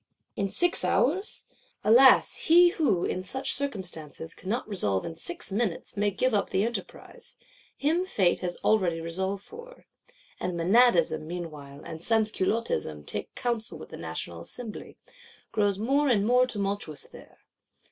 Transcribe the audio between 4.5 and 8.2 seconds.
resolve in six minutes, may give up the enterprise: him